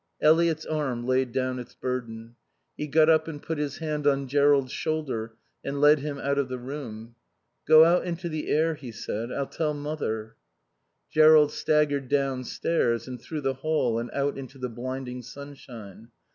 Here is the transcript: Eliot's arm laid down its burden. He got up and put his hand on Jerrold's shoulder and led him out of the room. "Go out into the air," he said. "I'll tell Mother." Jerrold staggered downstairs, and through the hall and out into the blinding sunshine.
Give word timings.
Eliot's 0.19 0.65
arm 0.65 1.05
laid 1.05 1.31
down 1.31 1.59
its 1.59 1.75
burden. 1.75 2.35
He 2.75 2.87
got 2.87 3.07
up 3.07 3.27
and 3.27 3.39
put 3.39 3.59
his 3.59 3.77
hand 3.77 4.07
on 4.07 4.27
Jerrold's 4.27 4.71
shoulder 4.71 5.35
and 5.63 5.79
led 5.79 5.99
him 5.99 6.17
out 6.17 6.39
of 6.39 6.49
the 6.49 6.57
room. 6.57 7.13
"Go 7.67 7.85
out 7.85 8.03
into 8.03 8.27
the 8.27 8.49
air," 8.49 8.73
he 8.73 8.91
said. 8.91 9.31
"I'll 9.31 9.45
tell 9.45 9.75
Mother." 9.75 10.37
Jerrold 11.11 11.51
staggered 11.51 12.07
downstairs, 12.09 13.07
and 13.07 13.21
through 13.21 13.41
the 13.41 13.53
hall 13.53 13.99
and 13.99 14.09
out 14.09 14.39
into 14.39 14.57
the 14.57 14.69
blinding 14.69 15.21
sunshine. 15.21 16.07